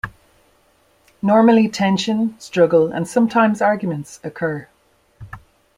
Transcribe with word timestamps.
Normally 1.21 1.67
tension, 1.67 2.35
struggle 2.39 2.87
and 2.91 3.07
sometimes 3.07 3.61
arguments 3.61 4.19
occur. 4.23 4.67